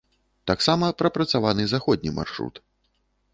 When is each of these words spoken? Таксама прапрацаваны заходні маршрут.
Таксама 0.51 0.89
прапрацаваны 1.01 1.67
заходні 1.75 2.15
маршрут. 2.17 2.55